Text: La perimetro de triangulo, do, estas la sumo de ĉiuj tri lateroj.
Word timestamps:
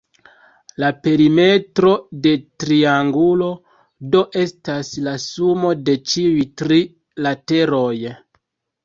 La 0.83 0.87
perimetro 1.07 1.91
de 2.23 2.31
triangulo, 2.63 3.49
do, 4.15 4.23
estas 4.45 4.89
la 5.09 5.13
sumo 5.27 5.71
de 5.91 5.95
ĉiuj 6.13 6.47
tri 6.63 6.81
lateroj. 7.27 7.95